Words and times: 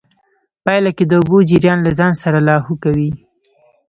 پايله 0.65 0.91
کې 0.97 1.03
د 1.07 1.11
اوبو 1.19 1.37
جريان 1.49 1.79
له 1.83 1.91
ځان 1.99 2.13
سره 2.23 2.39
لاهو 2.47 2.73
کوي. 2.83 3.11